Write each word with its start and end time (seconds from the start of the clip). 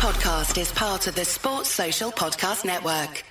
podcast 0.00 0.58
is 0.58 0.72
part 0.72 1.06
of 1.08 1.14
the 1.14 1.26
Sports 1.26 1.68
Social 1.68 2.10
Podcast 2.10 2.64
Network. 2.64 3.22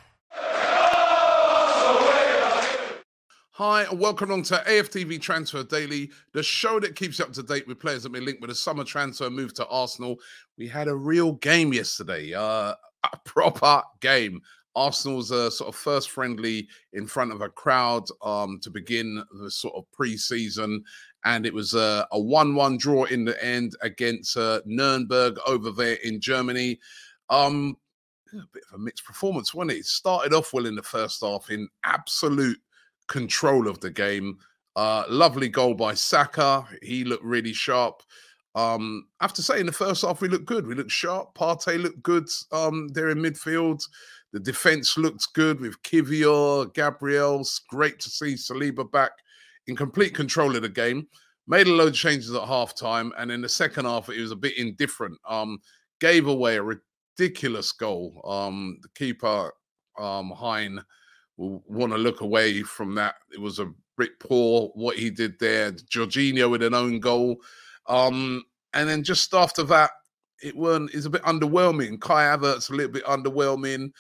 Hi, 3.54 3.86
and 3.90 4.00
welcome 4.00 4.32
on 4.32 4.44
to 4.44 4.64
AFTV 4.68 5.20
Transfer 5.20 5.64
Daily, 5.64 6.12
the 6.34 6.44
show 6.44 6.80
that 6.80 6.96
keeps 6.96 7.18
you 7.18 7.26
up 7.26 7.34
to 7.34 7.42
date 7.42 7.68
with 7.68 7.80
players 7.80 8.04
that 8.04 8.12
been 8.12 8.24
linked 8.24 8.42
with 8.42 8.52
a 8.52 8.56
summer 8.56 8.84
transfer 8.84 9.32
move 9.32 9.52
to 9.56 9.66
Arsenal. 9.66 10.18
We 10.60 10.68
had 10.68 10.88
a 10.88 10.96
real 10.96 11.32
game 11.34 11.74
yesterday, 11.74 12.36
uh, 12.36 12.76
a 13.04 13.18
proper 13.26 13.82
game. 14.00 14.40
Arsenal's 14.76 15.32
uh, 15.32 15.50
sort 15.50 15.70
of 15.70 15.76
first 15.76 16.12
friendly 16.12 16.68
in 16.94 17.08
front 17.08 17.32
of 17.32 17.42
a 17.42 17.50
crowd 17.50 18.04
um, 18.24 18.60
to 18.62 18.70
begin 18.70 19.24
the 19.42 19.50
sort 19.50 19.74
of 19.76 19.92
pre-season, 19.92 20.84
and 21.26 21.46
it 21.46 21.54
was 21.54 21.74
a 21.74 22.08
one-one 22.12 22.78
draw 22.78 23.04
in 23.06 23.26
the 23.26 23.44
end 23.44 23.76
against 23.82 24.38
uh, 24.38 24.62
Nuremberg 24.66 25.38
over 25.46 25.72
there 25.72 25.98
in 26.04 26.20
Germany. 26.22 26.80
Um, 27.30 27.78
a 28.34 28.38
bit 28.54 28.64
of 28.72 28.80
a 28.80 28.84
mixed 28.84 29.06
performance, 29.06 29.54
wasn't 29.54 29.78
it? 29.78 29.86
Started 29.86 30.34
off 30.34 30.54
well 30.54 30.66
in 30.66 30.76
the 30.76 30.84
first 30.84 31.22
half 31.22 31.50
in 31.50 31.68
absolute 31.84 32.60
control 33.08 33.68
of 33.68 33.80
the 33.80 33.90
game. 33.90 34.38
Uh, 34.76 35.04
lovely 35.10 35.50
goal 35.50 35.74
by 35.74 35.94
Saka. 35.94 36.66
He 36.82 37.04
looked 37.04 37.24
really 37.24 37.54
sharp. 37.54 38.04
Um, 38.56 39.08
I 39.20 39.26
have 39.26 39.34
to 39.34 39.44
say, 39.44 39.60
in 39.60 39.66
the 39.66 39.72
first 39.72 40.04
half, 40.04 40.22
we 40.22 40.28
looked 40.28 40.46
good. 40.46 40.66
We 40.66 40.76
looked 40.76 40.92
sharp. 40.92 41.36
Partey 41.36 41.82
looked 41.82 42.02
good 42.04 42.30
um, 42.52 42.88
there 42.90 43.10
in 43.10 43.18
midfield. 43.18 43.84
The 44.32 44.40
defense 44.40 44.98
looked 44.98 45.34
good 45.34 45.60
with 45.60 45.82
Kiwior, 45.84 46.74
Gabriel. 46.74 47.46
Great 47.70 48.00
to 48.00 48.10
see 48.10 48.36
Saliba 48.36 48.90
back 48.90 49.12
in 49.68 49.76
complete 49.76 50.14
control 50.14 50.56
of 50.56 50.62
the 50.62 50.70
game. 50.70 51.08
Made 51.48 51.68
a 51.68 51.72
load 51.72 51.90
of 51.90 51.96
changes 51.96 52.34
at 52.34 52.48
half 52.48 52.76
time. 52.76 53.12
And 53.18 53.32
in 53.32 53.42
the 53.42 53.50
second 53.50 53.86
half, 53.86 54.10
it 54.10 54.22
was 54.22 54.32
a 54.32 54.36
bit 54.36 54.58
indifferent. 54.58 55.18
Um, 55.28 55.60
gave 56.00 56.28
away 56.28 56.58
a 56.58 56.64
ridiculous 56.64 57.72
goal. 57.72 58.22
Um, 58.28 58.78
the 58.82 58.90
keeper, 58.90 59.52
um, 59.98 60.32
Hein, 60.32 60.82
will 61.38 61.64
want 61.68 61.92
to 61.92 61.98
look 61.98 62.22
away 62.22 62.62
from 62.62 62.96
that. 62.96 63.16
It 63.32 63.42
was 63.42 63.60
a 63.60 63.72
bit 63.98 64.20
poor 64.20 64.70
what 64.76 64.98
he 64.98 65.10
did 65.10 65.40
there. 65.40 65.72
Jorginho 65.72 66.50
with 66.50 66.64
an 66.64 66.74
own 66.74 67.00
goal. 67.00 67.38
Um, 67.88 68.44
and 68.74 68.88
then 68.88 69.04
just 69.04 69.34
after 69.34 69.64
that, 69.64 69.92
it 70.42 70.56
weren't 70.56 70.94
is 70.94 71.06
a 71.06 71.10
bit 71.10 71.24
underwhelming. 71.24 72.00
Kai 72.00 72.24
Havertz 72.24 72.70
a 72.70 72.74
little 72.74 72.92
bit 72.92 73.04
underwhelming. 73.06 73.92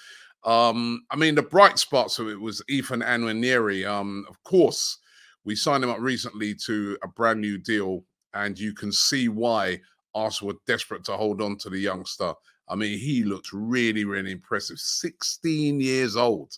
Um, 0.45 1.03
I 1.11 1.15
mean, 1.15 1.35
the 1.35 1.41
bright 1.41 1.79
spots 1.79 2.19
of 2.19 2.29
it 2.29 2.39
was 2.39 2.63
Ethan 2.69 3.01
Nwaneri. 3.01 3.85
Um, 3.85 4.25
of 4.29 4.41
course, 4.43 4.97
we 5.45 5.55
signed 5.55 5.83
him 5.83 5.89
up 5.89 5.99
recently 5.99 6.55
to 6.65 6.97
a 7.03 7.07
brand 7.07 7.41
new 7.41 7.57
deal, 7.57 8.03
and 8.33 8.57
you 8.57 8.73
can 8.73 8.91
see 8.91 9.29
why 9.29 9.79
Arsenal 10.13 10.53
were 10.53 10.59
desperate 10.67 11.03
to 11.05 11.17
hold 11.17 11.41
on 11.41 11.57
to 11.57 11.69
the 11.69 11.79
youngster. 11.79 12.33
I 12.67 12.75
mean, 12.75 12.99
he 12.99 13.23
looks 13.23 13.49
really, 13.53 14.05
really 14.05 14.31
impressive. 14.31 14.77
16 14.77 15.81
years 15.81 16.15
old 16.15 16.57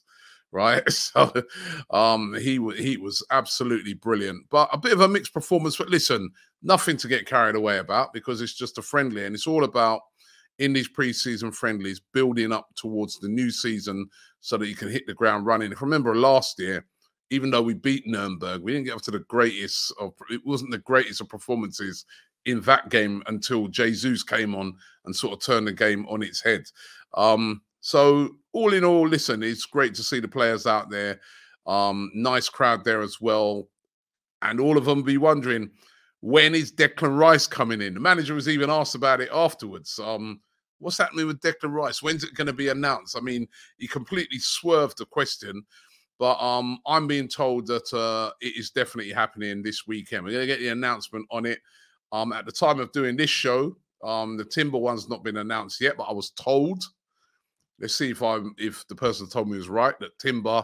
right? 0.54 0.84
So 0.92 1.32
um, 1.92 2.34
he 2.34 2.60
he 2.76 2.98
was 2.98 3.26
absolutely 3.32 3.94
brilliant, 3.94 4.48
but 4.50 4.70
a 4.74 4.78
bit 4.78 4.92
of 4.92 5.00
a 5.00 5.08
mixed 5.08 5.34
performance. 5.34 5.78
But 5.78 5.88
listen, 5.88 6.30
nothing 6.62 6.98
to 6.98 7.08
get 7.08 7.26
carried 7.26 7.56
away 7.56 7.78
about 7.78 8.12
because 8.12 8.42
it's 8.42 8.54
just 8.54 8.78
a 8.78 8.82
friendly, 8.82 9.26
and 9.26 9.34
it's 9.34 9.48
all 9.48 9.64
about 9.64 10.02
in 10.60 10.74
these 10.74 10.90
preseason 10.90 11.56
friendlies 11.56 12.02
building 12.14 12.52
up 12.52 12.68
towards 12.76 13.18
the 13.20 13.30
new 13.30 13.50
season 13.50 14.08
so 14.42 14.58
that 14.58 14.68
you 14.68 14.76
can 14.76 14.92
hit 14.92 15.08
the 15.08 15.14
ground 15.14 15.46
running. 15.46 15.72
If 15.72 15.82
remember 15.82 16.14
last 16.16 16.60
year, 16.60 16.86
even 17.32 17.50
though 17.50 17.62
we 17.62 17.74
beat 17.74 18.06
Nuremberg, 18.06 18.62
we 18.62 18.74
didn't 18.74 18.86
get 18.86 18.96
up 18.96 19.02
to 19.04 19.12
the 19.12 19.20
greatest 19.20 19.94
of 20.00 20.14
it 20.30 20.46
wasn't 20.46 20.72
the 20.72 20.78
greatest 20.78 21.22
of 21.22 21.30
performances 21.30 22.06
in 22.46 22.62
that 22.62 22.90
game 22.90 23.24
until 23.28 23.68
Jesus 23.68 24.22
came 24.22 24.54
on 24.54 24.76
and 25.06 25.16
sort 25.16 25.34
of 25.34 25.44
turned 25.44 25.68
the 25.68 25.72
game 25.72 26.06
on 26.08 26.22
its 26.22 26.44
head. 26.44 26.64
Um, 27.16 27.62
so 27.80 28.30
all 28.52 28.74
in 28.74 28.84
all, 28.84 29.08
listen, 29.08 29.44
it's 29.44 29.66
great 29.66 29.96
to 29.96 30.04
see 30.04 30.20
the 30.20 30.28
players 30.28 30.68
out 30.68 30.90
there. 30.90 31.20
Um, 31.66 32.12
nice 32.14 32.50
crowd 32.50 32.84
there 32.84 33.02
as 33.02 33.22
well. 33.22 33.70
And 34.42 34.60
all 34.60 34.78
of 34.78 34.86
them 34.86 35.04
be 35.04 35.18
wondering, 35.18 35.70
when 36.20 36.54
is 36.54 36.72
Declan 36.72 37.18
Rice 37.18 37.48
coming 37.48 37.82
in? 37.82 37.94
The 37.94 38.00
manager 38.00 38.34
was 38.34 38.50
even 38.50 38.70
asked 38.70 38.96
about 38.96 39.22
it 39.22 39.30
afterwards. 39.32 40.00
Um, 40.04 40.42
what's 40.80 40.98
happening 40.98 41.28
with 41.28 41.42
Declan 41.42 41.72
Rice? 41.72 42.02
When's 42.02 42.24
it 42.24 42.36
going 42.36 42.48
to 42.48 42.54
be 42.54 42.70
announced? 42.70 43.16
I 43.16 43.22
mean, 43.22 43.48
he 43.78 43.88
completely 43.88 44.40
swerved 44.40 44.98
the 44.98 45.06
question, 45.06 45.64
but 46.22 46.40
um, 46.40 46.78
I'm 46.86 47.08
being 47.08 47.28
told 47.28 47.66
that 47.66 47.92
uh, 47.92 48.30
it 48.42 48.54
is 48.56 48.70
definitely 48.70 49.12
happening 49.12 49.64
this 49.64 49.88
weekend. 49.88 50.24
We're 50.24 50.34
going 50.34 50.44
to 50.44 50.54
get 50.54 50.60
the 50.60 50.68
announcement 50.68 51.26
on 51.32 51.48
it. 51.48 51.58
Um, 52.12 52.32
at 52.32 52.46
the 52.46 52.52
time 52.52 52.80
of 52.80 52.92
doing 52.92 53.18
this 53.18 53.32
show, 53.32 53.76
um, 54.04 54.38
the 54.38 54.46
Timber 54.46 54.78
one's 54.78 55.10
not 55.10 55.24
been 55.24 55.38
announced 55.38 55.82
yet, 55.82 55.98
but 55.98 56.04
I 56.04 56.14
was 56.14 56.30
told 56.32 56.84
Let's 57.82 57.96
see 57.96 58.12
if 58.12 58.22
I'm 58.22 58.54
if 58.60 58.88
the 58.88 58.96
person 58.96 59.28
told 59.28 59.50
me 59.50 59.58
was 59.58 59.68
right 59.68 59.98
that 60.00 60.18
Timber 60.20 60.64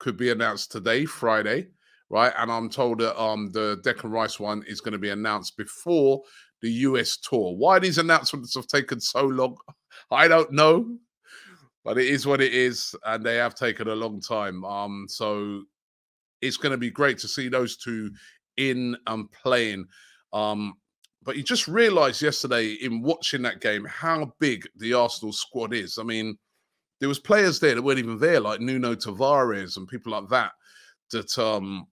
could 0.00 0.16
be 0.16 0.30
announced 0.30 0.72
today, 0.72 1.04
Friday, 1.04 1.68
right? 2.10 2.32
And 2.36 2.50
I'm 2.50 2.68
told 2.68 2.98
that 2.98 3.18
um 3.20 3.52
the 3.52 3.80
Declan 3.84 4.10
Rice 4.10 4.40
one 4.40 4.64
is 4.66 4.80
going 4.80 4.92
to 4.92 4.98
be 4.98 5.10
announced 5.10 5.56
before 5.56 6.22
the 6.62 6.70
US 6.70 7.18
tour. 7.18 7.54
Why 7.56 7.78
these 7.78 7.98
announcements 7.98 8.56
have 8.56 8.66
taken 8.66 8.98
so 8.98 9.24
long, 9.24 9.56
I 10.10 10.26
don't 10.26 10.50
know, 10.50 10.98
but 11.86 11.98
it 11.98 12.08
is 12.08 12.26
what 12.26 12.40
it 12.40 12.52
is, 12.52 12.96
and 13.04 13.24
they 13.24 13.36
have 13.36 13.54
taken 13.54 13.86
a 13.86 13.94
long 13.94 14.20
time. 14.20 14.64
Um, 14.64 15.06
so 15.08 15.62
it's 16.42 16.56
going 16.56 16.72
to 16.72 16.76
be 16.76 16.90
great 16.90 17.16
to 17.18 17.28
see 17.28 17.48
those 17.48 17.76
two 17.76 18.10
in 18.56 18.96
and 19.06 19.30
playing. 19.30 19.86
Um, 20.32 20.74
but 21.22 21.36
you 21.36 21.44
just 21.44 21.68
realised 21.68 22.20
yesterday 22.20 22.72
in 22.72 23.02
watching 23.02 23.40
that 23.42 23.60
game 23.60 23.84
how 23.84 24.32
big 24.40 24.66
the 24.74 24.94
Arsenal 24.94 25.32
squad 25.32 25.72
is. 25.72 25.96
I 25.96 26.02
mean, 26.02 26.36
there 26.98 27.08
was 27.08 27.20
players 27.20 27.60
there 27.60 27.76
that 27.76 27.82
weren't 27.82 28.00
even 28.00 28.18
there, 28.18 28.40
like 28.40 28.60
Nuno 28.60 28.96
Tavares 28.96 29.76
and 29.76 29.86
people 29.86 30.10
like 30.10 30.28
that. 30.28 30.50
That 31.12 31.38
um, 31.38 31.86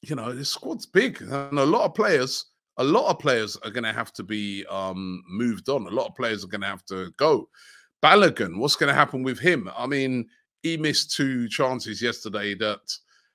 you 0.00 0.16
know, 0.16 0.32
the 0.32 0.44
squad's 0.44 0.86
big, 0.86 1.22
and 1.22 1.60
a 1.60 1.64
lot 1.64 1.84
of 1.84 1.94
players, 1.94 2.46
a 2.78 2.84
lot 2.84 3.08
of 3.08 3.20
players 3.20 3.56
are 3.64 3.70
going 3.70 3.84
to 3.84 3.92
have 3.92 4.12
to 4.14 4.24
be 4.24 4.66
um 4.66 5.22
moved 5.28 5.68
on. 5.68 5.86
A 5.86 5.90
lot 5.90 6.08
of 6.08 6.16
players 6.16 6.42
are 6.42 6.48
going 6.48 6.62
to 6.62 6.66
have 6.66 6.84
to 6.86 7.12
go. 7.18 7.48
Balogun, 8.02 8.58
what's 8.58 8.76
going 8.76 8.88
to 8.88 8.94
happen 8.94 9.22
with 9.22 9.38
him? 9.38 9.70
I 9.76 9.86
mean, 9.86 10.28
he 10.62 10.76
missed 10.76 11.14
two 11.14 11.48
chances 11.48 12.02
yesterday 12.02 12.54
that 12.56 12.80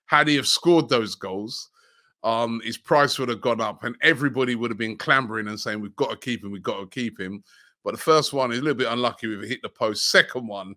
had 0.06 0.28
he 0.28 0.36
have 0.36 0.48
scored 0.48 0.90
those 0.90 1.16
goals, 1.16 1.70
um, 2.24 2.62
his 2.64 2.78
price 2.78 3.20
would 3.20 3.30
have 3.30 3.42
gone 3.42 3.62
up, 3.62 3.84
and 3.84 3.96
everybody 4.02 4.56
would 4.56 4.72
have 4.72 4.78
been 4.78 4.98
clambering 4.98 5.48
and 5.48 5.60
saying, 5.60 5.80
"We've 5.80 5.96
got 5.96 6.10
to 6.10 6.18
keep 6.18 6.44
him. 6.44 6.52
We've 6.52 6.64
got 6.64 6.80
to 6.80 6.88
keep 6.88 7.20
him." 7.20 7.44
But 7.84 7.92
the 7.92 8.02
first 8.02 8.34
one, 8.34 8.52
he's 8.52 8.60
a 8.60 8.64
little 8.64 8.78
bit 8.78 8.92
unlucky 8.92 9.28
with 9.28 9.44
it, 9.44 9.50
hit 9.50 9.62
the 9.62 9.70
post. 9.70 10.10
Second 10.10 10.48
one, 10.48 10.76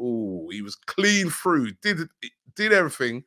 oh, 0.00 0.48
he 0.50 0.62
was 0.62 0.74
clean 0.74 1.30
through, 1.30 1.72
did 1.82 2.08
did 2.56 2.72
everything, 2.72 3.22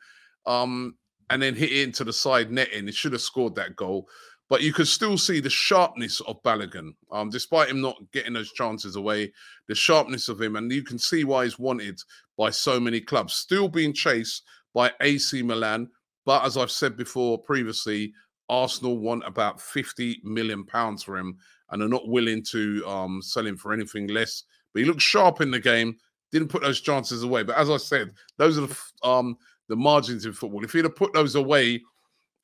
um, 0.45 0.95
and 1.29 1.41
then 1.41 1.55
hit 1.55 1.71
it 1.71 1.83
into 1.83 2.03
the 2.03 2.13
side 2.13 2.51
netting. 2.51 2.87
He 2.87 2.91
should 2.91 3.13
have 3.13 3.21
scored 3.21 3.55
that 3.55 3.75
goal. 3.75 4.09
But 4.51 4.63
you 4.63 4.73
could 4.73 4.89
still 4.89 5.17
see 5.17 5.39
the 5.39 5.49
sharpness 5.49 6.19
of 6.27 6.43
Balogun, 6.43 6.93
um, 7.09 7.29
despite 7.29 7.69
him 7.69 7.79
not 7.79 7.95
getting 8.11 8.33
those 8.33 8.51
chances 8.51 8.97
away, 8.97 9.31
the 9.69 9.75
sharpness 9.75 10.27
of 10.27 10.41
him, 10.41 10.57
and 10.57 10.69
you 10.69 10.83
can 10.83 10.99
see 10.99 11.23
why 11.23 11.45
he's 11.45 11.57
wanted 11.57 12.01
by 12.37 12.49
so 12.49 12.77
many 12.77 12.99
clubs. 12.99 13.33
Still 13.33 13.69
being 13.69 13.93
chased 13.93 14.43
by 14.73 14.91
AC 14.99 15.41
Milan, 15.41 15.89
but 16.25 16.43
as 16.43 16.57
I've 16.57 16.69
said 16.69 16.97
before 16.97 17.37
previously, 17.37 18.11
Arsenal 18.49 18.97
want 18.97 19.25
about 19.25 19.61
50 19.61 20.19
million 20.25 20.65
pounds 20.65 21.01
for 21.01 21.17
him 21.17 21.37
and 21.69 21.81
are 21.81 21.87
not 21.87 22.09
willing 22.09 22.43
to 22.51 22.85
um, 22.85 23.21
sell 23.21 23.47
him 23.47 23.55
for 23.55 23.71
anything 23.71 24.07
less. 24.07 24.43
But 24.73 24.81
he 24.81 24.85
looked 24.85 24.99
sharp 24.99 25.39
in 25.39 25.51
the 25.51 25.61
game, 25.61 25.95
didn't 26.33 26.49
put 26.49 26.61
those 26.61 26.81
chances 26.81 27.23
away. 27.23 27.43
But 27.43 27.55
as 27.55 27.69
I 27.69 27.77
said, 27.77 28.11
those 28.37 28.57
are 28.57 28.67
the, 28.67 28.77
um, 29.01 29.37
the 29.69 29.77
margins 29.77 30.25
in 30.25 30.33
football. 30.33 30.65
If 30.65 30.73
he'd 30.73 30.83
have 30.83 30.97
put 30.97 31.13
those 31.13 31.35
away, 31.35 31.81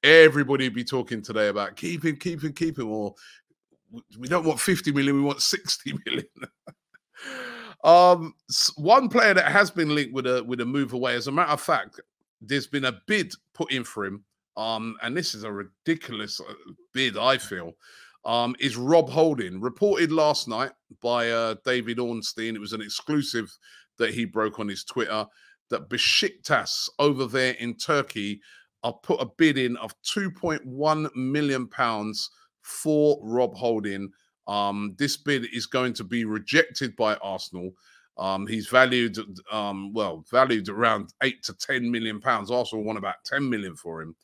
everybody 0.08 0.70
be 0.70 0.84
talking 0.84 1.22
today 1.22 1.50
about 1.50 1.76
keep 1.76 2.06
him, 2.06 2.16
keep 2.16 2.44
him, 2.44 2.54
keep 2.54 2.80
him, 2.80 2.90
or 2.90 3.16
we 4.18 4.28
don't 4.28 4.46
want 4.46 4.60
50 4.60 4.92
million, 4.92 5.16
we 5.16 5.22
want 5.22 5.42
60 5.42 5.94
million. 6.06 6.28
um, 7.84 8.34
one 8.76 9.10
player 9.10 9.34
that 9.34 9.52
has 9.52 9.72
been 9.72 9.94
linked 9.94 10.14
with 10.14 10.28
a 10.28 10.44
with 10.44 10.62
a 10.62 10.66
move 10.66 10.94
away, 10.94 11.16
as 11.16 11.28
a 11.28 11.32
matter 11.32 11.52
of 11.52 11.62
fact, 11.62 12.00
there's 12.42 12.68
been 12.68 12.86
a 12.86 13.02
bid 13.08 13.34
put 13.54 13.72
in 13.72 13.84
for 13.84 14.06
him. 14.06 14.24
Um, 14.56 14.96
and 15.04 15.16
this 15.16 15.36
is 15.36 15.44
a 15.44 15.52
ridiculous 15.52 16.40
uh, 16.40 16.54
bid, 16.92 17.16
I 17.16 17.38
feel 17.38 17.74
um, 18.28 18.56
is 18.60 18.76
Rob 18.76 19.10
Holding, 19.10 19.62
reported 19.62 20.12
last 20.12 20.48
night 20.48 20.72
by 21.02 21.32
uh, 21.32 21.56
David 21.66 21.98
Ornstein. 21.98 22.56
It 22.56 22.62
was 22.62 22.74
an 22.74 22.82
exclusive 22.82 23.58
that 23.98 24.14
he 24.14 24.26
broke 24.26 24.60
on 24.60 24.68
his 24.68 24.84
Twitter 24.84 25.26
that 25.70 25.90
Besiktas 25.90 26.90
over 27.00 27.26
there 27.26 27.54
in 27.54 27.76
Turkey 27.76 28.42
are 28.88 28.94
put 29.04 29.22
a 29.22 29.26
bid 29.38 29.58
in 29.58 29.76
of 29.78 29.94
2.1 30.04 31.16
million 31.16 31.68
pounds 31.68 32.30
for 32.62 33.20
Rob 33.22 33.54
Holding. 33.54 34.10
Um, 34.48 34.96
this 34.98 35.18
bid 35.18 35.46
is 35.54 35.66
going 35.66 35.94
to 35.94 36.06
be 36.06 36.24
rejected 36.24 36.96
by 36.96 37.16
Arsenal. 37.16 37.72
Um, 38.18 38.48
he's 38.48 38.68
valued, 38.68 39.18
um, 39.52 39.94
well, 39.94 40.24
valued 40.32 40.70
around 40.70 41.14
eight 41.22 41.44
to 41.44 41.54
10 41.54 41.92
million 41.92 42.22
pounds. 42.22 42.50
Arsenal 42.50 42.86
want 42.86 42.98
about 42.98 43.24
10 43.26 43.48
million 43.48 43.76
for 43.76 44.02
him. 44.02 44.16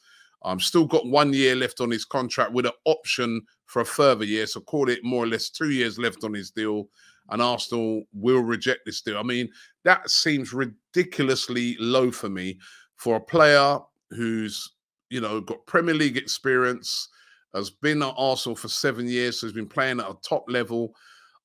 Um, 0.44 0.60
still 0.60 0.86
got 0.86 1.06
one 1.06 1.34
year 1.34 1.56
left 1.56 1.82
on 1.82 1.92
his 1.92 2.06
contract 2.06 2.54
with 2.54 2.66
an 2.66 2.72
option 2.86 3.42
for 3.66 3.82
a 3.82 3.86
further 3.86 4.26
year. 4.26 4.48
So 4.48 4.62
call 4.62 4.90
it 4.90 5.04
more 5.04 5.26
or 5.26 5.28
less 5.28 5.50
two 5.50 5.72
years 5.72 5.98
left 5.98 6.24
on 6.24 6.34
his 6.34 6.52
deal, 6.52 6.88
and 7.30 7.42
Arsenal 7.42 8.04
will 8.14 8.42
reject 8.42 8.82
this 8.86 9.02
deal. 9.02 9.18
I 9.18 9.24
mean, 9.24 9.50
that 9.84 10.10
seems 10.10 10.54
ridiculously 10.54 11.76
low 11.80 12.12
for 12.12 12.30
me 12.30 12.60
for 12.96 13.18
a 13.18 13.22
player 13.22 13.80
who's 14.16 14.72
you 15.10 15.22
know 15.22 15.42
got 15.42 15.66
Premier 15.66 15.96
League 15.96 16.18
experience, 16.18 17.10
has 17.54 17.70
been 17.70 18.02
at 18.02 18.14
Arsenal 18.18 18.56
for 18.56 18.68
seven 18.68 19.08
years, 19.08 19.40
so 19.40 19.48
has 19.48 19.54
been 19.54 19.68
playing 19.68 20.00
at 20.00 20.10
a 20.10 20.18
top 20.28 20.46
level. 20.48 20.94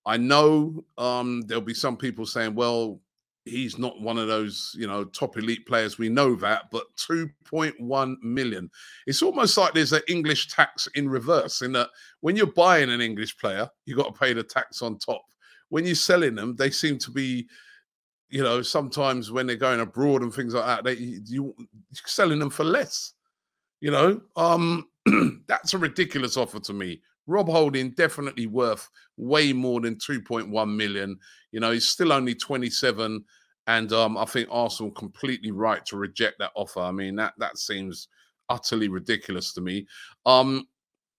I 0.06 0.16
know 0.16 0.84
um, 0.96 1.42
there'll 1.42 1.62
be 1.62 1.74
some 1.74 1.96
people 1.96 2.24
saying, 2.24 2.54
well, 2.54 3.00
he's 3.44 3.78
not 3.78 4.00
one 4.00 4.18
of 4.18 4.28
those, 4.28 4.74
you 4.78 4.86
know, 4.86 5.04
top 5.04 5.36
elite 5.36 5.66
players. 5.66 5.98
We 5.98 6.08
know 6.08 6.34
that, 6.36 6.64
but 6.70 6.84
2.1 6.96 8.16
million. 8.22 8.70
It's 9.06 9.22
almost 9.22 9.56
like 9.56 9.74
there's 9.74 9.92
an 9.92 10.02
English 10.08 10.48
tax 10.48 10.88
in 10.94 11.08
reverse, 11.08 11.62
in 11.62 11.72
that 11.72 11.90
when 12.20 12.36
you're 12.36 12.46
buying 12.46 12.90
an 12.90 13.00
English 13.00 13.36
player, 13.38 13.68
you 13.86 13.96
got 13.96 14.14
to 14.14 14.18
pay 14.18 14.32
the 14.32 14.42
tax 14.42 14.82
on 14.82 14.98
top. 14.98 15.22
When 15.68 15.84
you're 15.84 15.94
selling 15.94 16.34
them, 16.34 16.56
they 16.56 16.70
seem 16.70 16.98
to 16.98 17.10
be, 17.10 17.46
you 18.30 18.42
know, 18.42 18.62
sometimes 18.62 19.30
when 19.30 19.46
they're 19.46 19.56
going 19.56 19.80
abroad 19.80 20.22
and 20.22 20.32
things 20.32 20.54
like 20.54 20.64
that, 20.64 20.84
they 20.84 20.94
you 21.26 21.54
are 21.58 21.64
selling 22.06 22.38
them 22.38 22.50
for 22.50 22.64
less. 22.64 23.14
You 23.80 23.90
know, 23.90 24.20
um, 24.36 24.88
that's 25.46 25.74
a 25.74 25.78
ridiculous 25.78 26.36
offer 26.36 26.60
to 26.60 26.72
me. 26.72 27.00
Rob 27.26 27.48
Holding 27.48 27.90
definitely 27.90 28.46
worth 28.46 28.88
way 29.16 29.52
more 29.52 29.80
than 29.80 29.96
2.1 29.96 30.76
million. 30.76 31.18
You 31.52 31.60
know, 31.60 31.70
he's 31.72 31.86
still 31.86 32.12
only 32.12 32.34
27, 32.34 33.24
and 33.66 33.92
um, 33.92 34.16
I 34.16 34.24
think 34.24 34.48
Arsenal 34.50 34.90
completely 34.92 35.50
right 35.50 35.84
to 35.86 35.96
reject 35.96 36.38
that 36.38 36.52
offer. 36.54 36.80
I 36.80 36.90
mean, 36.90 37.16
that 37.16 37.34
that 37.38 37.58
seems 37.58 38.08
utterly 38.48 38.88
ridiculous 38.88 39.52
to 39.54 39.60
me. 39.60 39.86
Um, 40.26 40.66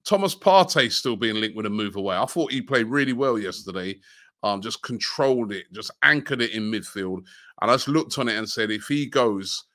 Thomas 0.05 0.33
Partey 0.35 0.91
still 0.91 1.15
being 1.15 1.35
linked 1.35 1.55
with 1.55 1.65
a 1.65 1.69
move 1.69 1.95
away. 1.95 2.15
I 2.15 2.25
thought 2.25 2.51
he 2.51 2.61
played 2.61 2.87
really 2.87 3.13
well 3.13 3.37
yesterday. 3.37 3.99
Um, 4.41 4.61
just 4.61 4.81
controlled 4.83 5.51
it, 5.51 5.65
just 5.73 5.91
anchored 6.01 6.41
it 6.41 6.51
in 6.51 6.71
midfield. 6.71 7.23
And 7.61 7.69
I 7.69 7.73
just 7.73 7.89
looked 7.89 8.17
on 8.17 8.29
it 8.29 8.37
and 8.37 8.49
said, 8.49 8.71
if 8.71 8.85
he 8.87 9.05
goes, 9.05 9.65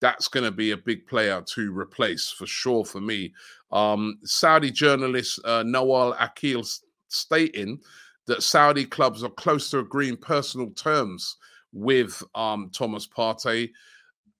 that's 0.00 0.28
going 0.28 0.44
to 0.44 0.50
be 0.50 0.72
a 0.72 0.76
big 0.76 1.06
player 1.06 1.42
to 1.54 1.76
replace 1.76 2.30
for 2.30 2.46
sure 2.46 2.84
for 2.84 3.00
me. 3.00 3.32
Um, 3.72 4.18
Saudi 4.24 4.70
journalist 4.70 5.40
uh, 5.44 5.62
Nawal 5.62 6.16
Akil 6.20 6.64
stating 7.08 7.80
that 8.26 8.42
Saudi 8.42 8.84
clubs 8.84 9.24
are 9.24 9.30
close 9.30 9.70
to 9.70 9.78
agreeing 9.78 10.16
personal 10.16 10.70
terms 10.70 11.36
with 11.72 12.22
um, 12.34 12.70
Thomas 12.72 13.06
Partey. 13.06 13.70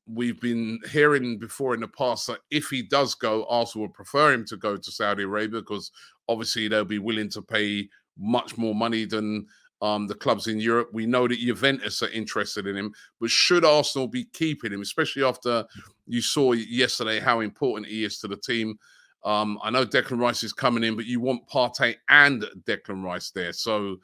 We've 0.06 0.40
been 0.40 0.78
hearing 0.90 1.38
before 1.38 1.74
in 1.74 1.80
the 1.80 1.88
past 1.88 2.26
that 2.28 2.40
if 2.50 2.68
he 2.68 2.82
does 2.82 3.14
go, 3.14 3.44
Arsenal 3.48 3.86
would 3.86 3.94
prefer 3.94 4.32
him 4.32 4.44
to 4.46 4.56
go 4.56 4.76
to 4.76 4.92
Saudi 4.92 5.24
Arabia 5.24 5.60
because 5.60 5.90
obviously 6.28 6.68
they'll 6.68 6.84
be 6.84 6.98
willing 6.98 7.28
to 7.30 7.42
pay 7.42 7.88
much 8.16 8.56
more 8.56 8.74
money 8.74 9.04
than 9.04 9.46
um, 9.80 10.06
the 10.06 10.14
clubs 10.14 10.46
in 10.46 10.58
Europe. 10.58 10.90
We 10.92 11.06
know 11.06 11.28
that 11.28 11.38
Juventus 11.38 12.02
are 12.02 12.10
interested 12.10 12.66
in 12.66 12.76
him, 12.76 12.92
but 13.20 13.30
should 13.30 13.64
Arsenal 13.64 14.08
be 14.08 14.24
keeping 14.24 14.72
him, 14.72 14.82
especially 14.82 15.24
after 15.24 15.64
you 16.06 16.20
saw 16.20 16.52
yesterday 16.52 17.20
how 17.20 17.40
important 17.40 17.86
he 17.86 18.04
is 18.04 18.18
to 18.20 18.28
the 18.28 18.36
team? 18.36 18.78
Um, 19.24 19.58
I 19.62 19.70
know 19.70 19.84
Declan 19.84 20.20
Rice 20.20 20.42
is 20.42 20.52
coming 20.52 20.84
in, 20.84 20.96
but 20.96 21.06
you 21.06 21.20
want 21.20 21.48
Partey 21.48 21.96
and 22.08 22.44
Declan 22.64 23.02
Rice 23.02 23.30
there. 23.30 23.52
So 23.52 23.96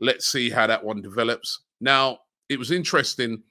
let's 0.00 0.26
see 0.26 0.50
how 0.50 0.66
that 0.66 0.84
one 0.84 1.02
develops. 1.02 1.60
Now, 1.80 2.20
it 2.48 2.58
was 2.58 2.70
interesting 2.70 3.42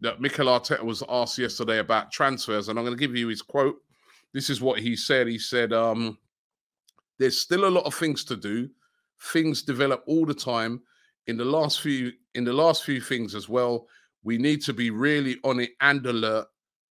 that 0.00 0.20
Mikel 0.20 0.46
Arteta 0.46 0.82
was 0.82 1.02
asked 1.08 1.38
yesterday 1.38 1.78
about 1.78 2.10
transfers, 2.10 2.68
and 2.68 2.78
I'm 2.78 2.84
going 2.84 2.96
to 2.96 3.00
give 3.00 3.16
you 3.16 3.28
his 3.28 3.42
quote. 3.42 3.76
This 4.32 4.50
is 4.50 4.60
what 4.60 4.80
he 4.80 4.96
said. 4.96 5.26
He 5.28 5.38
said, 5.38 5.72
um, 5.72 6.18
There's 7.18 7.40
still 7.40 7.66
a 7.66 7.70
lot 7.70 7.84
of 7.84 7.94
things 7.94 8.24
to 8.24 8.36
do. 8.36 8.68
Things 9.32 9.62
develop 9.62 10.02
all 10.06 10.26
the 10.26 10.34
time 10.34 10.82
in 11.26 11.36
the 11.36 11.44
last 11.44 11.80
few 11.80 12.12
in 12.34 12.44
the 12.44 12.52
last 12.52 12.84
few 12.84 13.00
things 13.00 13.34
as 13.34 13.48
well. 13.48 13.86
We 14.22 14.38
need 14.38 14.62
to 14.62 14.72
be 14.72 14.90
really 14.90 15.38
on 15.44 15.60
it 15.60 15.70
and 15.80 16.04
alert, 16.04 16.46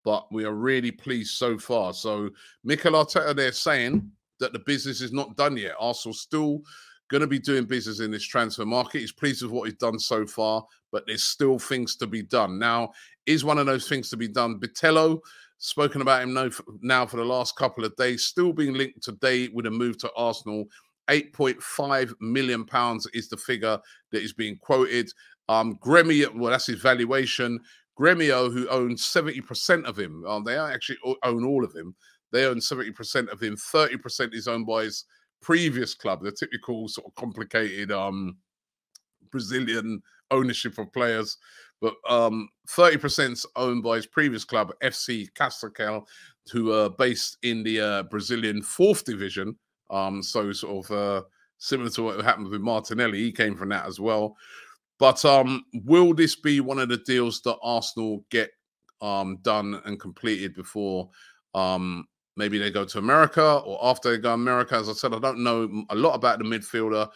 but 0.04 0.30
we 0.32 0.44
are 0.44 0.54
really 0.54 0.90
pleased 0.90 1.36
so 1.36 1.58
far. 1.58 1.94
So 1.94 2.30
Mikel 2.64 2.92
Arteta 2.92 3.34
they're 3.34 3.52
saying 3.52 4.10
that 4.40 4.52
the 4.52 4.58
business 4.60 5.00
is 5.00 5.12
not 5.12 5.36
done 5.36 5.56
yet. 5.56 5.74
Arsenal 5.78 6.14
still 6.14 6.62
going 7.08 7.20
to 7.20 7.26
be 7.26 7.38
doing 7.38 7.64
business 7.64 8.00
in 8.00 8.10
this 8.10 8.24
transfer 8.24 8.64
market. 8.64 9.00
He's 9.00 9.12
pleased 9.12 9.42
with 9.42 9.52
what 9.52 9.68
he's 9.68 9.78
done 9.78 9.98
so 9.98 10.26
far, 10.26 10.64
but 10.90 11.04
there's 11.06 11.22
still 11.22 11.58
things 11.58 11.94
to 11.96 12.06
be 12.06 12.22
done. 12.22 12.58
Now, 12.58 12.92
is 13.26 13.44
one 13.44 13.58
of 13.58 13.66
those 13.66 13.88
things 13.88 14.08
to 14.10 14.16
be 14.16 14.28
done? 14.28 14.58
Bitello, 14.58 15.20
spoken 15.58 16.00
about 16.00 16.22
him 16.22 16.32
now 16.80 17.06
for 17.06 17.16
the 17.18 17.24
last 17.24 17.54
couple 17.56 17.84
of 17.84 17.94
days, 17.96 18.24
still 18.24 18.52
being 18.52 18.72
linked 18.72 19.02
today 19.02 19.48
with 19.48 19.66
a 19.66 19.70
move 19.70 19.98
to 19.98 20.10
Arsenal 20.16 20.64
8.5 21.08 22.14
million 22.20 22.64
pounds 22.64 23.06
is 23.14 23.28
the 23.28 23.36
figure 23.36 23.78
that 24.10 24.22
is 24.22 24.32
being 24.32 24.56
quoted. 24.56 25.10
Um, 25.48 25.76
Gremio, 25.76 26.34
well, 26.34 26.52
that's 26.52 26.66
his 26.66 26.80
valuation. 26.80 27.60
Gremio, 27.98 28.52
who 28.52 28.68
owns 28.68 29.02
70% 29.02 29.84
of 29.84 29.98
him, 29.98 30.24
um, 30.26 30.44
they 30.44 30.56
actually 30.56 30.98
own 31.22 31.44
all 31.44 31.64
of 31.64 31.74
him. 31.74 31.94
They 32.32 32.46
own 32.46 32.56
70% 32.56 33.30
of 33.30 33.40
him. 33.40 33.56
30% 33.56 34.34
is 34.34 34.48
owned 34.48 34.66
by 34.66 34.84
his 34.84 35.04
previous 35.42 35.94
club, 35.94 36.22
the 36.22 36.32
typical 36.32 36.88
sort 36.88 37.06
of 37.06 37.14
complicated 37.14 37.92
um, 37.92 38.38
Brazilian 39.30 40.02
ownership 40.30 40.78
of 40.78 40.92
players. 40.92 41.36
But 41.80 41.94
um, 42.08 42.48
30% 42.70 43.32
is 43.32 43.46
owned 43.56 43.82
by 43.82 43.96
his 43.96 44.06
previous 44.06 44.44
club, 44.44 44.72
FC 44.82 45.26
Castellar, 45.34 46.00
who 46.50 46.72
are 46.72 46.88
based 46.88 47.38
in 47.42 47.62
the 47.62 47.80
uh, 47.80 48.02
Brazilian 48.04 48.62
fourth 48.62 49.04
division. 49.04 49.56
Um, 49.92 50.22
so 50.22 50.50
sort 50.52 50.86
of 50.86 50.96
uh, 50.96 51.22
similar 51.58 51.90
to 51.90 52.02
what 52.02 52.24
happened 52.24 52.48
with 52.48 52.60
Martinelli, 52.60 53.18
he 53.18 53.32
came 53.32 53.54
from 53.54 53.68
that 53.68 53.86
as 53.86 54.00
well. 54.00 54.36
But 54.98 55.24
um, 55.24 55.64
will 55.84 56.14
this 56.14 56.34
be 56.36 56.60
one 56.60 56.78
of 56.78 56.88
the 56.88 56.98
deals 56.98 57.40
that 57.42 57.56
Arsenal 57.62 58.24
get 58.30 58.50
um, 59.00 59.38
done 59.42 59.80
and 59.84 60.00
completed 60.00 60.54
before 60.54 61.10
um, 61.54 62.06
maybe 62.36 62.56
they 62.56 62.70
go 62.70 62.84
to 62.84 62.98
America 62.98 63.62
or 63.64 63.78
after 63.82 64.10
they 64.10 64.18
go 64.18 64.30
to 64.30 64.34
America? 64.34 64.76
As 64.76 64.88
I 64.88 64.92
said, 64.92 65.12
I 65.12 65.18
don't 65.18 65.42
know 65.42 65.84
a 65.90 65.94
lot 65.94 66.14
about 66.14 66.38
the 66.38 66.44
midfielder, 66.44 67.08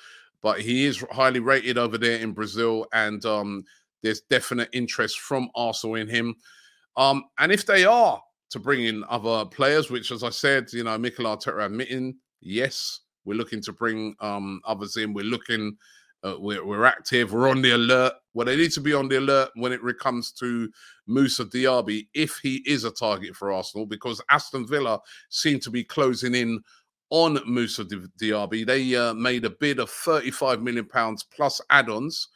but 0.42 0.60
he 0.60 0.84
is 0.84 1.04
highly 1.10 1.40
rated 1.40 1.78
over 1.78 1.96
there 1.96 2.18
in 2.18 2.32
Brazil, 2.32 2.86
and 2.92 3.24
um, 3.24 3.64
there's 4.02 4.20
definite 4.20 4.68
interest 4.72 5.20
from 5.20 5.48
Arsenal 5.54 5.96
in 5.96 6.08
him. 6.08 6.34
Um, 6.96 7.24
and 7.38 7.52
if 7.52 7.66
they 7.66 7.84
are 7.84 8.20
to 8.50 8.58
bring 8.58 8.84
in 8.84 9.04
other 9.08 9.44
players, 9.44 9.90
which, 9.90 10.12
as 10.12 10.22
I 10.22 10.30
said, 10.30 10.72
you 10.72 10.84
know, 10.84 10.96
Mikel 10.98 11.24
Arteta 11.24 11.66
admitting 11.66 12.16
Yes, 12.40 13.00
we're 13.24 13.36
looking 13.36 13.62
to 13.62 13.72
bring 13.72 14.14
um, 14.20 14.60
others 14.64 14.96
in. 14.96 15.12
We're 15.12 15.24
looking, 15.24 15.76
uh, 16.22 16.36
we're, 16.38 16.64
we're 16.64 16.84
active, 16.84 17.32
we're 17.32 17.48
on 17.48 17.62
the 17.62 17.72
alert. 17.72 18.14
Well, 18.34 18.46
they 18.46 18.56
need 18.56 18.72
to 18.72 18.80
be 18.80 18.94
on 18.94 19.08
the 19.08 19.18
alert 19.18 19.50
when 19.54 19.72
it 19.72 19.80
comes 19.98 20.32
to 20.32 20.70
Moussa 21.06 21.44
Diaby 21.44 22.06
if 22.14 22.38
he 22.42 22.62
is 22.66 22.84
a 22.84 22.90
target 22.90 23.34
for 23.34 23.52
Arsenal, 23.52 23.86
because 23.86 24.22
Aston 24.30 24.66
Villa 24.66 25.00
seem 25.28 25.58
to 25.60 25.70
be 25.70 25.84
closing 25.84 26.34
in 26.34 26.60
on 27.10 27.38
Moussa 27.46 27.84
Diaby. 27.84 28.66
They 28.66 28.94
uh, 28.94 29.14
made 29.14 29.44
a 29.44 29.50
bid 29.50 29.78
of 29.78 29.90
35 29.90 30.62
million 30.62 30.86
pounds 30.86 31.24
plus 31.24 31.60
add-ons 31.70 32.28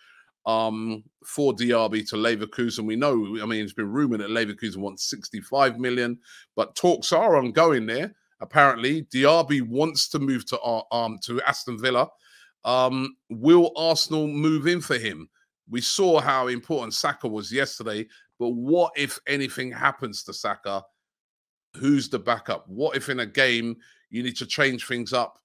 um, 0.46 1.04
for 1.24 1.52
Diaby 1.52 2.08
to 2.08 2.16
Leverkusen. 2.16 2.86
We 2.86 2.96
know, 2.96 3.38
I 3.42 3.46
mean, 3.46 3.62
it's 3.62 3.72
been 3.72 3.90
rumored 3.90 4.20
that 4.20 4.30
Leverkusen 4.30 4.78
wants 4.78 5.08
65 5.10 5.78
million, 5.78 6.18
but 6.56 6.74
talks 6.74 7.12
are 7.12 7.36
ongoing 7.36 7.86
there. 7.86 8.14
Apparently, 8.40 9.02
Diaby 9.14 9.62
wants 9.66 10.08
to 10.08 10.18
move 10.18 10.46
to 10.46 10.58
uh, 10.60 10.82
um 10.92 11.18
to 11.24 11.40
Aston 11.42 11.78
Villa. 11.78 12.08
Um, 12.64 13.16
will 13.28 13.72
Arsenal 13.76 14.26
move 14.26 14.66
in 14.66 14.80
for 14.80 14.98
him? 14.98 15.28
We 15.68 15.80
saw 15.80 16.20
how 16.20 16.48
important 16.48 16.94
Saka 16.94 17.28
was 17.28 17.52
yesterday, 17.52 18.06
but 18.38 18.50
what 18.50 18.92
if 18.96 19.18
anything 19.26 19.70
happens 19.70 20.24
to 20.24 20.34
Saka? 20.34 20.82
Who's 21.76 22.08
the 22.08 22.18
backup? 22.18 22.66
What 22.68 22.96
if 22.96 23.08
in 23.08 23.20
a 23.20 23.26
game 23.26 23.76
you 24.10 24.22
need 24.22 24.36
to 24.38 24.46
change 24.46 24.86
things 24.86 25.12
up? 25.12 25.38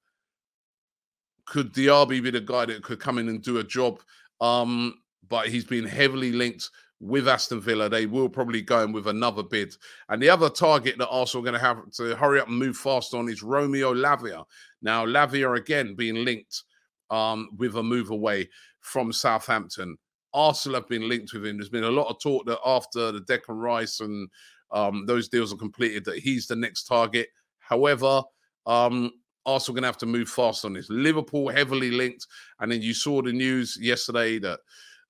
Could 1.46 1.74
Diaby 1.74 2.24
be 2.24 2.32
the 2.32 2.42
guy 2.42 2.66
that 2.66 2.82
could 2.84 3.00
come 3.00 3.20
in 3.20 3.30
and 3.30 3.42
do 3.42 3.60
a 3.60 3.64
job? 3.64 4.02
Um, 4.42 4.96
but 5.30 5.48
he's 5.48 5.66
been 5.66 5.86
heavily 5.86 6.32
linked 6.32 6.70
with 7.00 7.28
Aston 7.28 7.62
Villa. 7.62 7.90
They 7.90 8.06
will 8.06 8.30
probably 8.30 8.62
go 8.62 8.84
in 8.84 8.92
with 8.92 9.08
another 9.08 9.44
bid. 9.44 9.76
And 10.10 10.22
the 10.22 10.30
other 10.30 10.50
target 10.50 10.98
that 10.98 11.10
Arsenal 11.10 11.44
are 11.44 11.52
going 11.52 11.60
to 11.60 11.66
have 11.66 11.92
to 11.92 12.16
hurry 12.16 12.40
up 12.40 12.48
and 12.48 12.58
move 12.58 12.78
fast 12.78 13.14
on 13.14 13.30
is 13.30 13.44
Romeo 13.44 13.94
Lavia. 13.94 14.46
Now, 14.82 15.06
Lavia 15.06 15.58
again 15.58 15.96
being 15.96 16.24
linked 16.24 16.64
um, 17.10 17.50
with 17.58 17.76
a 17.76 17.84
move 17.84 18.10
away 18.10 18.50
from 18.82 19.12
Southampton. 19.12 19.98
Arsenal 20.34 20.82
have 20.82 20.90
been 20.90 21.08
linked 21.08 21.34
with 21.34 21.46
him. 21.46 21.58
There's 21.58 21.70
been 21.70 21.84
a 21.86 21.90
lot 21.90 22.10
of 22.10 22.20
talk 22.22 22.46
that 22.46 22.60
after 22.66 23.12
the 23.12 23.22
Declan 23.22 23.62
Rice 23.62 24.00
and 24.00 24.30
um, 24.72 25.06
those 25.06 25.30
deals 25.30 25.54
are 25.54 25.58
completed, 25.58 26.04
that 26.06 26.20
he's 26.20 26.48
the 26.48 26.56
next 26.56 26.84
target. 26.84 27.30
However, 27.60 28.22
um, 28.66 29.12
Arsenal 29.46 29.76
going 29.76 29.84
to 29.84 29.88
have 29.88 29.98
to 30.00 30.06
move 30.06 30.28
fast 30.28 30.66
on 30.66 30.74
this. 30.74 30.90
Liverpool 30.90 31.50
heavily 31.50 31.92
linked, 31.92 32.28
and 32.60 32.72
then 32.72 32.82
you 32.82 32.94
saw 32.94 33.22
the 33.22 33.32
news 33.32 33.78
yesterday 33.80 34.40
that 34.40 34.60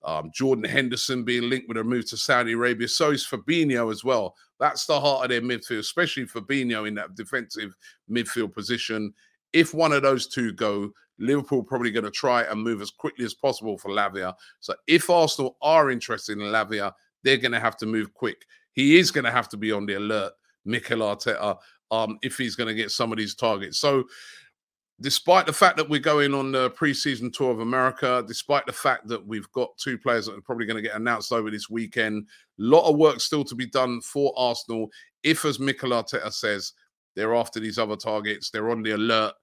um, 0.05 0.31
Jordan 0.33 0.63
Henderson 0.63 1.23
being 1.23 1.49
linked 1.49 1.67
with 1.67 1.77
a 1.77 1.83
move 1.83 2.07
to 2.09 2.17
Saudi 2.17 2.53
Arabia. 2.53 2.87
So 2.87 3.11
is 3.11 3.25
Fabinho 3.25 3.91
as 3.91 4.03
well. 4.03 4.35
That's 4.59 4.85
the 4.85 4.99
heart 4.99 5.25
of 5.25 5.29
their 5.29 5.41
midfield, 5.41 5.79
especially 5.79 6.25
Fabinho 6.25 6.87
in 6.87 6.93
that 6.95 7.15
defensive 7.15 7.75
midfield 8.09 8.53
position. 8.53 9.13
If 9.51 9.73
one 9.73 9.91
of 9.91 10.03
those 10.03 10.27
two 10.27 10.53
go, 10.53 10.91
Liverpool 11.17 11.63
probably 11.63 11.91
going 11.91 12.05
to 12.05 12.11
try 12.11 12.43
and 12.43 12.61
move 12.61 12.81
as 12.81 12.91
quickly 12.91 13.25
as 13.25 13.33
possible 13.33 13.77
for 13.77 13.89
Lavia. 13.89 14.33
So 14.59 14.75
if 14.87 15.09
Arsenal 15.09 15.57
are 15.61 15.89
interested 15.89 16.37
in 16.37 16.45
Lavia, 16.45 16.91
they're 17.23 17.37
going 17.37 17.53
to 17.53 17.59
have 17.59 17.77
to 17.77 17.85
move 17.85 18.13
quick. 18.13 18.45
He 18.73 18.97
is 18.97 19.11
going 19.11 19.23
to 19.25 19.31
have 19.31 19.49
to 19.49 19.57
be 19.57 19.71
on 19.71 19.85
the 19.85 19.95
alert, 19.95 20.33
Mikel 20.65 20.99
Arteta, 20.99 21.57
um, 21.91 22.19
if 22.21 22.37
he's 22.37 22.55
going 22.55 22.67
to 22.67 22.73
get 22.73 22.91
some 22.91 23.11
of 23.11 23.17
these 23.17 23.35
targets. 23.35 23.79
So 23.79 24.03
despite 25.01 25.45
the 25.45 25.53
fact 25.53 25.77
that 25.77 25.89
we're 25.89 25.99
going 25.99 26.33
on 26.33 26.51
the 26.51 26.71
preseason 26.71 27.31
tour 27.31 27.51
of 27.51 27.59
America, 27.59 28.23
despite 28.27 28.65
the 28.65 28.73
fact 28.73 29.07
that 29.07 29.25
we've 29.25 29.51
got 29.51 29.77
two 29.77 29.97
players 29.97 30.25
that 30.25 30.37
are 30.37 30.41
probably 30.41 30.65
going 30.65 30.81
to 30.81 30.87
get 30.87 30.95
announced 30.95 31.31
over 31.31 31.51
this 31.51 31.69
weekend, 31.69 32.25
a 32.59 32.63
lot 32.63 32.89
of 32.89 32.97
work 32.97 33.19
still 33.19 33.43
to 33.43 33.55
be 33.55 33.65
done 33.65 33.99
for 34.01 34.33
Arsenal. 34.37 34.89
If, 35.23 35.43
as 35.43 35.59
Mikel 35.59 35.89
Arteta 35.89 36.31
says, 36.31 36.73
they're 37.15 37.35
after 37.35 37.59
these 37.59 37.77
other 37.77 37.95
targets, 37.95 38.49
they're 38.49 38.71
on 38.71 38.83
the 38.83 38.91
alert 38.91 39.33